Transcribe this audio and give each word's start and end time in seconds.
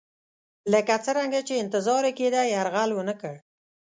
لکه 0.73 0.95
څرنګه 1.05 1.39
چې 1.47 1.61
انتظار 1.63 2.03
یې 2.07 2.11
کېدی 2.19 2.43
یرغل 2.55 2.89
ونه 2.93 3.15
کړ. 3.21 3.35